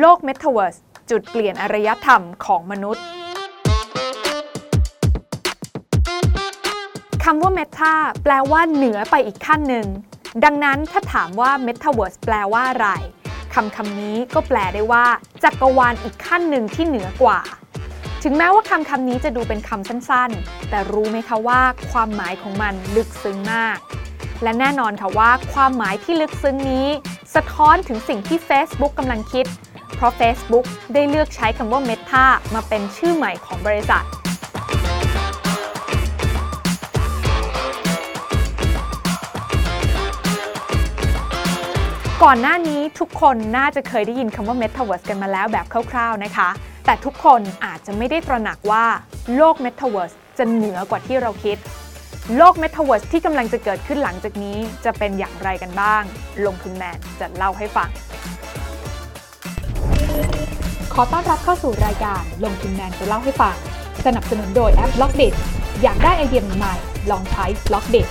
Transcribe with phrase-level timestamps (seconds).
[0.00, 0.76] โลกเมตาเวิร์ส
[1.10, 3.04] จุดเปลี่ยนอารยธรรมของมนุษย์
[7.24, 9.86] คำว่า Meta แปลว่าเหนือไปอีกขั้นหนึ่ง
[10.44, 12.88] ดังนั้นถ้าถามว่า Metaverse แปลว่าอะไร
[13.54, 15.04] คำคำนี้ก็แปลได้ว่า
[15.44, 17.40] จักรวาลอีกขั้นหนึ่งที่เหนือกว่า
[18.22, 21.60] ถึงแม้ว่าคำคำนี้จะดูเป็นคำสั้นๆ แต่รู้ไหมคะว่า
[21.90, 23.78] ความหมายของมันลึกซึ้งมาก
[24.42, 26.86] และแน่นอนค่ะว่าความหมายที่ลึกซึ้งนี้
[27.34, 29.46] สะท้อนถึงสิ่งที่ Facebook กำลังคิด
[29.94, 32.24] เพราะ Facebook ได้เลือกใช้คำว่า Meta
[32.54, 34.04] มาเป็นชื่อใหม่ของบริษัท
[42.22, 46.48] ก่อนหน้านี้ทุกคนน่าจะเคยได้ยินคำว่า Metaverse กันมาแล้วแบบคร่าวๆนะคะ
[46.86, 48.84] แต่ทุกคนอาจจะไม่ได้ตระหนักว่า
[49.36, 51.58] โลก Metaverse จะเหนือกว่าที่เราคิด
[52.36, 56.02] โลก Metaverse ที่กำลังจะเกิดขึ้นหลังจากนี้จะเป็นอย่างไรกันบ้าง
[56.46, 57.88] ลงทุนแมนจะเล่าให้ฟัง
[60.94, 63.54] ขอต้อนรับเข้าสู่รายการลงทุนแมนจะเล่าให้ฟัง
[64.06, 65.34] สนับสนุนโดยแอป Blockdit
[65.82, 68.08] อยากได้ไอเดียใหม่ๆลองใช้ Blockdit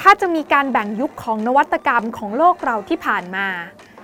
[0.00, 3.46] ถ้าจะมีการแบ่งยุคของนวัตกรรมของโลกเราที่ผ่านมา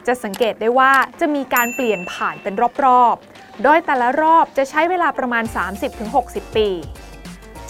[0.06, 5.44] จะสังเกตได้ว่าจะมีการเปลี่ยนผ่านเป็นรอบๆ โดยแต่ละรอบจะใช้เวลาประมาณ
[6.00, 6.68] 30-60 ปี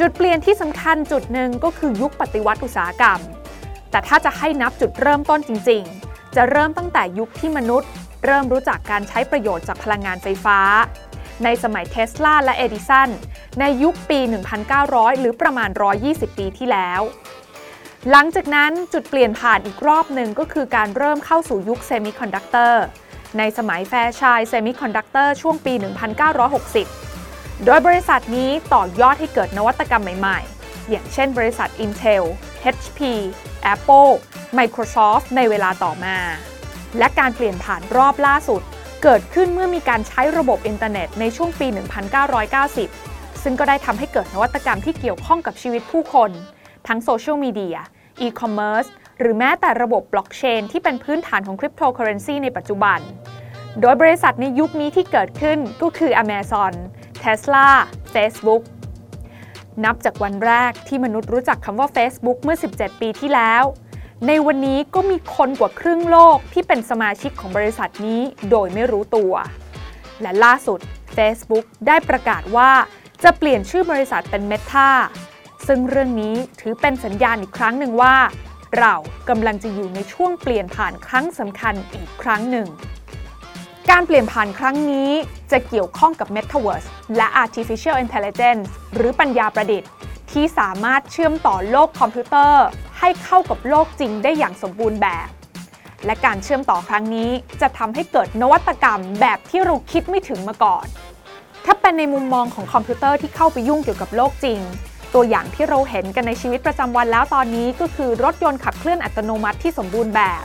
[0.01, 3.21] จุดเปลี่ยนที่สำคัญจุดหนึ่งก็คือยุคปฏิวัติอุตสาหกรรม
[3.91, 7.91] แต่ถ้าจะให้นับจุดเริ่มต้นจริง ๆ จะเริ่มตั้งแต่ยุคที่มนุษย์
[8.25, 10.59] เริ่มรู้จักการใช้ประโยชน์จากพลังงานไฟฟ้า
[11.45, 13.09] ในสมัยเทสลาและเอดิสัน
[13.61, 14.21] ในยุคปี
[14.71, 15.71] 1900 หรือประมาณ
[16.05, 17.01] 120 ปีที่แล้ว
[18.11, 22.83] หลังจากนั้นจุดเปลี่ยนผ่านอีกรอบหนึ่งก็คือการเริ่มเข้าสู่ยุคเซมิคอนดักเตอร์
[23.39, 25.75] ในสมัย Fairchild Semiconductor ช่วงปี
[26.41, 27.02] 1960
[27.67, 32.25] โดยบริษัทนี้ต่อยอดให้เกิดนวัตกรรมใหม่ๆ อย่างเช่นบริษัท Intel
[32.75, 33.01] HP
[33.75, 34.11] Apple
[34.59, 36.17] Microsoft ในเวลาต่อมา
[36.99, 38.63] และการเปลี่ยนผ่านรอบล่าสุด
[39.03, 41.67] เกิดขึ้นเมื่อมีการใช้ระบบอินเทอร์เน็ตในช่วงปี
[42.35, 46.31] 1990 ซึ่งก็ได้ทำให้เกิดนวัตกรรมที่เกี่ยวข้องกับชีวิตผู้คน
[46.87, 47.79] ทั้งโซเชียลมีเดีย
[48.21, 48.87] อีคอมเมิร์ซ
[49.19, 52.99] หรือแม้แต่ระบบบล็อกเชนที่เป็นพื้นฐานของคริปโตเคอเรนซีในปัจจุบัน
[53.81, 56.73] โดยบริษัทในยุคนี้ที่เกิดขึ้นก็คือ Amazon
[57.23, 57.69] Tesla
[58.15, 58.63] Facebook
[59.85, 63.65] นับจากวันแรกที่มนุษย์รู้จักคำว่า Facebook เมื่อ 17 ปีที่แล้ว
[64.27, 69.33] ในวันนี้ก็มีคนกว่าครึ่งโลกที่เป็นสมาชิกของบริษัทนี้โดยไม่รู้ตัว
[70.21, 70.79] และล่าสุด
[71.17, 72.71] Facebook ได้ประกาศว่า
[73.25, 74.91] จะเปลี่ยนชื่อบริษัทเป็น Meta
[75.67, 78.17] ซึ่งเรื่องนี้ถือเป็นสัญญาณอีกครั้งหนึ่งว่า
[78.79, 78.95] เรา
[79.29, 82.69] กำลังจะอยู่ในช่วงเปลี่ยนผ่านครั้งสำคัญอีกครั้งหนึ่ง
[83.97, 85.11] การเปลี่ยนผ่านครั้งนี้
[85.53, 88.65] จะเกี่ยวข้องกับ Metaverse และ Artificial Intelligence
[88.95, 89.89] หรือปัญญาประดิษฐ์
[90.33, 92.65] ที่สามารถเชื่อมต่อโลกคอมพิวเตอร์
[92.99, 95.29] ให้เข้ากับโลกจริงได้อย่างสมบูรณ์แบบ
[96.07, 97.31] และการเชื่อมต่อครั้งนี้
[97.61, 100.87] จะทำให้เกิดนวัตกรรมแบบที่เราคิดไม่ถึงมาก่อน
[101.65, 104.61] ถ้าเป็นในมุมมองของคอมพิวเตอร์ที่เข้าไปยุ่งเกี่ยวกับโลกจริง
[105.15, 110.45] ตัวอย่างที่เราเห็นกันในชีวิตประจำวันแล้วตอนนี้ก็คือรถยนต์ขับเคลื่อนอัตโนมัติที่สมบูรณ์แบบ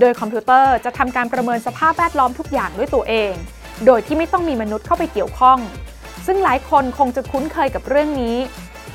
[0.00, 3.32] โดยคอมพิวเตอร์จะทำการประเมินสภาพแวดล้อมทุกอย่างด้วยตัวเอง
[3.86, 5.58] โดยที่ไม่ต้องมีมนุษย์เข้าไปเกี่ยวข้อง
[6.26, 8.36] ซึ่งหลายคนคงจะคุ้นเคยกับเรื่องนี้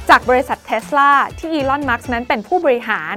[0.10, 3.16] จากบริษัทเทสลาที่อีลอน มัสก์นั้นเป็นผู้บริหาร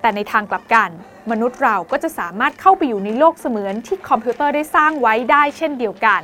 [0.00, 0.90] แต่ในทางกลับกัน
[1.30, 6.22] มนุษย์เราก็จะสามารถเข้าไปอยู่ในโลกเสมือนที่คอมพิวเตอร์ได้สร้างไว้ได้เช่นเดียวกัน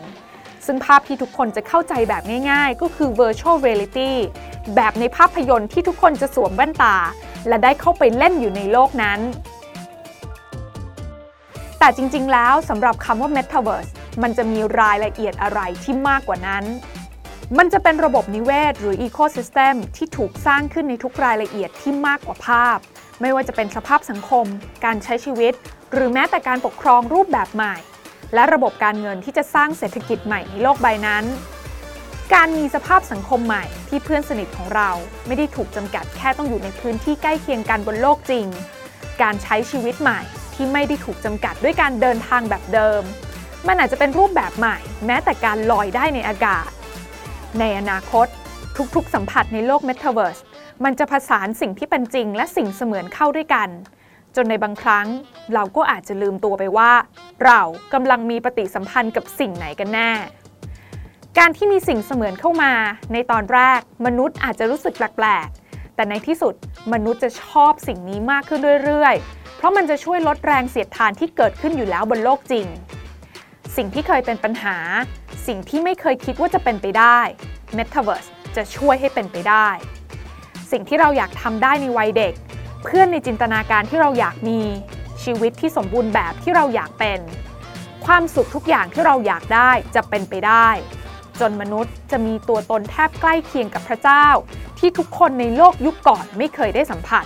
[0.66, 4.12] ซึ่งภาพที่ทุกคนจะเข้าใจแบบง่าย ๆ ก็คือ virtual reality
[4.74, 6.96] แบบในภาพยนตร์ที่ทุกคนจะสวมแว่นตา
[7.48, 9.20] และได้เข้าไปเล่นอยู่ในโลกนั้น
[11.84, 13.90] แต่จริงๆ แล้วสำหรับคำว่า Metaverse
[14.22, 16.64] มันจะมีรายละเอียดอะไรที่มากกว่านั้น
[17.58, 22.78] มันจะเป็นระบบนิเวศหรือ Ecosystem ที่ถูกสร้างขึ้นในทุกรายละเอียดที่มากกว่าภาพ
[23.20, 24.46] ไม่ว่าจะเป็นสภาพสังคม
[24.84, 25.52] การใช้ชีวิต
[25.92, 27.76] หรือแม้แต่การปกครองรูปแบบใหม่
[28.34, 31.24] และระบบการเงินที่จะสร้างเศรษฐกิจใหม่ในโลกใบนั้น
[32.34, 34.90] การมีสภาพสังคมใหม่ที่เพื่อนสนิทของเรา
[35.26, 38.46] ไม่ได้ถูกจำกัดแค่ต้องอยู่ในพื้นที่ใกล้เคียงกันบนโลกจริง
[39.22, 40.22] การใช้ชีวิตใหม่
[40.62, 43.02] ที่ไม่ได้ถูกจำกัดด้วยการเดินทางแบบเดิม
[43.68, 44.76] มันอาจจะเป็นรูปแบบใหม่
[45.06, 46.68] แม้แต่การลอยได้ในอากาศ
[47.58, 48.26] ในอนาคต
[48.94, 50.40] ทุกๆ สัมผัสในโลก Metaverse
[50.84, 53.68] มันจะผสานสิ่งที่เป็นจริง และสิ่งเสมือนเข้าด้วยกัน
[54.36, 55.06] จนในบางครั้ง
[55.54, 56.92] เราก็อาจจะลืมตัวไปว่า
[57.44, 57.60] เรา
[57.92, 60.10] กำลังมีปฏิสัมพันธ์กับสิ่งไหนกันแน่
[61.38, 62.72] การที่มีสิ่งเสมือนเข้ามา
[63.12, 65.48] ในตอนแรกมนุษย์อาจจะรู้สึกแปลก
[65.94, 66.54] แต่ในที่สุด
[66.92, 72.66] มนุษย์จะชอบสิ่งนี้มากขึ้นเรื่อยๆ เพราะมันจะช่วยลดแรงเสียดทานที่เกิดขึ้นอยู่แล้วบนโลกจริง
[73.76, 74.76] สิ่งที่เคยเป็นปัญหา
[75.46, 77.18] สิ่งที่ไม่เคยคิดว่าจะเป็นไปได้
[77.76, 79.68] Metaverse จะช่วยให้เป็นไปได้
[80.72, 82.34] สสิ่งที่เราอยากทำได้ในวัยเด็ก
[82.84, 84.60] เพื่อนในจินตนาการที่เราอยากมี
[85.22, 87.20] ชีวิตที่สมบูรณ์แบบที่เราอยากเป็น
[88.04, 90.68] ความสุขทุกอย่างที่เราอยากได้จะเป็นไปได้
[91.40, 94.26] จนมนุษย์จะมีตัวตนแทบใกล้เคียงกับพระเจ้า
[94.78, 97.24] ที่ทุกคนในโลกยุคก่อนไม่เคยได้สัมผัส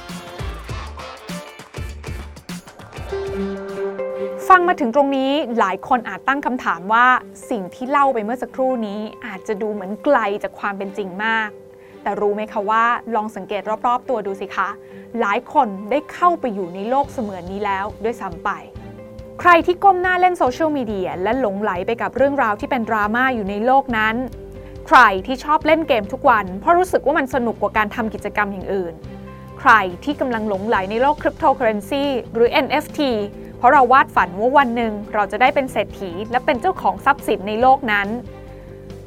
[4.48, 7.06] ฟังมาถึงตรงนี้หลายคนอาจตั้งคำถามว่า
[7.50, 11.48] สิ่งที่เล่าไปเมื่อสักครู่นี้อาจจะดูเหมือนไกลจากความเป็นจริงมาก
[12.02, 14.68] แต่รู้ไหมคะว่าลองสังเกตรอบๆ ตัวดูสิคะ
[15.20, 18.50] หลายคนได้เข้าไปอยู่ในโลกเสมือนนี้แล้วด้วยซ้ำไป
[19.40, 24.14] ใครที่ก้มหน้าเล่นโซเชียลมีเดียและหลงไหลไปกับเรื่องราวที่เป็นดราม่าอยู่ในโลกนั้น
[24.86, 28.94] ใครที่ชอบเล่นเกมทุกวันเพราะรู้สึกว่ามันสนุกกว่าการทำกิจกรรมอย่างอื่น
[29.60, 29.72] ใคร
[30.04, 32.04] ที่กำลังหลงไหลในโลกคริปโตเคอเรนซี
[32.34, 33.00] หรือ NFT
[33.58, 38.08] เพราะเราวาดฝันว่าวันหนึ่งเราจะได้เป็นเศรษฐี และเป็นเจ้าของทรัพย์สินในโลกนั้น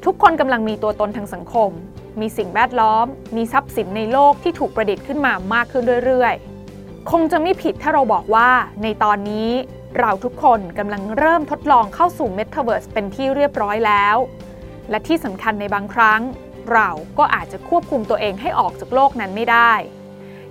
[0.06, 1.72] ทุกคนกำลังมีตัวตนทางสังคม
[2.20, 3.06] มีสิ่งแวดล้อม
[3.36, 8.50] มีทรัพย์สินในโลกที่ถูกประดิษฐ์ขึ้นมามากขึ้นเรื่อยๆ คงจะไม่ผิดถ้าเราบอกว่า
[8.84, 9.50] ในตอนนี้
[9.97, 14.18] เราทุกคนกำลังเริ่มทดลองเข้าสู่ Metaverse เป็นที่เรียบร้อยแล้ว
[14.89, 16.21] และที่สำคัญในบางครั้ง
[16.74, 19.71] เราก็อาจจะควบคุมตัวเองให้ออกจากโลกนั้นไม่ได้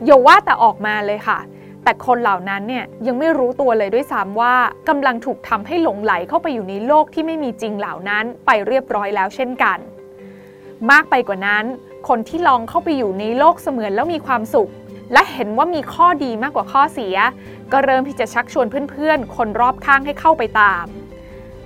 [0.04, 1.38] อย่าว่าแต่ออกมาเลยค่ะ
[1.82, 4.54] แต่คนเหล่านั้นเนี่ยยังไม่รู้ตัวเลยด้วยซ้ำว่า
[4.88, 9.78] กำลังถูกทำให้หลงไหลเข้าไปอยู่ในโลกที่ไม่มีจริงเหล่านั้นไปเรียบร้อยแล้วเช่นกัน
[10.90, 11.64] มากไปกว่านั้น
[12.08, 14.70] คนที่ลองเข้าไปอยู่ในโลกเสมือนแล้วมีความสุข
[15.12, 17.16] และเห็นว่ามีข้อดีมากกว่าข้อเสีย
[17.72, 20.86] ก็เริ่มที่จะชักชวนเพื่อนๆ คนรอบข้างให้เข้าไปตาม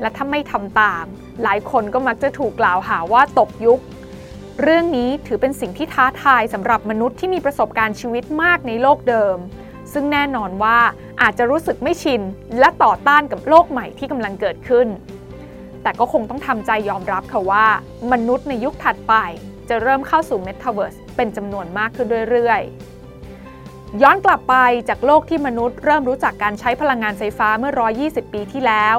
[0.01, 1.05] และถ้าไม่ทำตาม
[1.43, 3.81] หลายคนก็มักจะถูกกล่าวหาว่าตกยุค
[4.63, 9.37] เรื่องนี้ถือเป็นสิ่งที่ท้าทายสำหรับมนุษย์ที่มีประสบการณ์ชีวิตมากในโลกเดิม
[9.93, 10.79] ซึ่งแน่นอนว่า
[11.23, 12.23] อาจจะรู้สึกไม่ชิน
[12.59, 14.89] และต่อต้านกับโลกใหม่ที่กำลังเกิดขึ้น
[15.83, 17.67] แต่ก็คงต้องทำใจยอมรับค่ะว่า
[18.13, 19.15] มนุษย์ในยุคถัดไป
[19.69, 22.92] จะเริ่มเข้าสู่ Metaverse เป็นจำนวนมากขึ้นเรื่อยๆ
[24.01, 24.55] ย้อนกลับไป
[24.89, 27.73] จากโลกที่มนุษย์เริ่มรู้จักการใช้พลังงานไฟฟ้าเมื่อ
[28.03, 28.97] 120 ปีที่แล้ว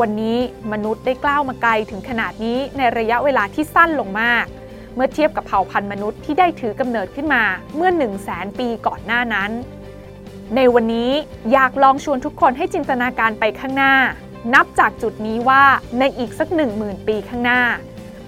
[0.00, 0.38] วันนี้
[0.72, 4.44] มนุษย์ได้กล้าวมาไกลถึงขนาดนี้ในระยะเวลาที่สั้นลงมาก
[4.94, 7.44] เมื่อเทียบกับเผ่าพันธุ์มนุษย์ที่ได้ถือกำเนิดขึ้นมา
[7.76, 9.50] เมื่อ 1 0 0 0 0แสนปีก่อนหน้านั้น
[10.56, 11.10] ในวันนี้
[11.52, 13.94] อยากลองชวนทุกคนให้จินตนาการไปข้างหน้า
[14.54, 15.64] นับจากจุดนี้ว่า
[15.98, 16.48] ในอีกสัก
[16.78, 17.60] 10,000 ปีข้างหน้า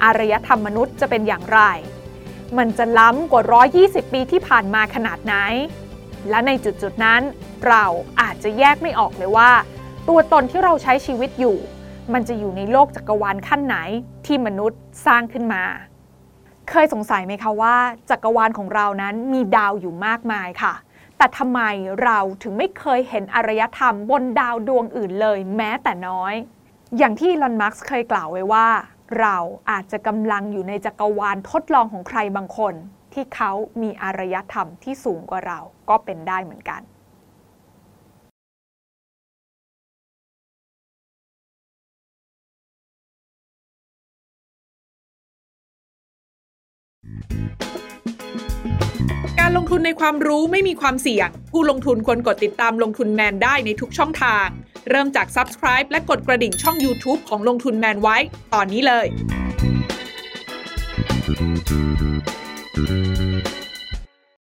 [0.02, 1.60] อารยธรรมมนุษย์จะเป็นอย่างไร
[2.58, 3.43] มันจะล้ำกว่า
[3.78, 5.37] 120 ปีที่ผ่านมาขนาดไหน
[6.31, 7.23] และในจุดจุดๆนั้น
[7.69, 7.85] เรา
[8.21, 9.51] อาจจะแยกไม่ออกเลยว่า
[10.09, 11.57] ตัวตนที่เราใช้ชีวิตอยู่
[12.13, 13.77] มันจะอยู่ในโลกจักรวาลขั้นไหน
[14.27, 15.63] ที่มนุษย์สร้างขึ้นมา
[16.71, 17.77] เคยสงสัยไหมคะว่า
[18.11, 20.75] จักรวาลของเรานั้นมีดาวอยู่มากมายค่ะ
[21.17, 21.61] แต่ทำไม
[22.03, 26.35] เราถึงไม่เคยเห็นอารยธรรมบนดาวดวงอื่นเลยแม้แต่น้อย
[26.99, 28.67] อย่างที่ลอนมัสก์เคยกล่าวไว้ว่า
[29.21, 29.37] เรา
[29.71, 32.75] อาจจะกำลังอยู่ในจักรวาลทดลองของใครบางคน
[33.17, 33.53] ที่เขา
[33.83, 35.59] มีอารยธรรมที่สูงกว่าเรา
[35.89, 36.83] ก็เป็นได้เหมือนกัน
[49.41, 54.47] การลงทุนในความรู้ไม่มีความเสี่ยง ผู้ลงทุนควรกดติดตามลงทุนแมนได้ในทุกช่องทาง
[54.91, 58.17] เริ่มจาก Subscribe และกดกระดิ่งช่อง YouTube ของลงทุนแมนไว้
[58.55, 59.07] ตอนนี้เลย